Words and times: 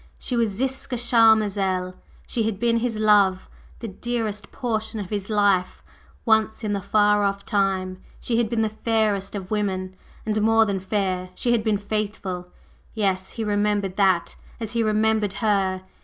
She 0.17 0.35
was 0.35 0.49
Ziska 0.49 0.95
Charmazel, 0.97 1.93
she 2.25 2.41
had 2.41 2.59
been 2.59 2.77
his 2.79 2.97
love 2.97 3.47
the 3.81 3.87
dearest 3.87 4.51
portion 4.51 4.99
of 4.99 5.11
his 5.11 5.29
life 5.29 5.83
once 6.25 6.63
in 6.63 6.73
the 6.73 6.81
far 6.81 7.21
off 7.23 7.45
time; 7.45 8.01
she 8.19 8.39
had 8.39 8.49
been 8.49 8.63
the 8.63 8.69
fairest 8.69 9.35
of 9.35 9.51
women 9.51 9.95
and 10.25 10.41
more 10.41 10.65
than 10.65 10.79
fair, 10.79 11.29
she 11.35 11.51
had 11.51 11.63
been 11.63 11.77
faithful! 11.77 12.47
Yes, 12.95 13.29
he 13.33 13.43
remembered 13.43 13.95
that, 13.97 14.35
as 14.59 14.71
he 14.71 14.81
remembered 14.81 15.33
Her! 15.33 15.83